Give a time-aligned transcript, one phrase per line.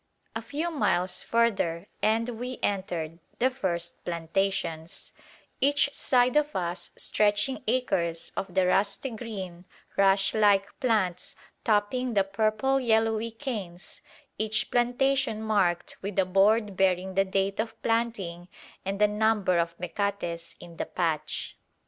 [0.35, 5.11] A few miles further and we entered the first plantations,
[5.59, 12.23] each side of us stretching acres of the rusty green rush like plants topping the
[12.23, 14.01] purple yellowy canes,
[14.39, 18.47] each plantation marked with a board bearing the date of planting
[18.83, 21.55] and the number of mecates in the patch.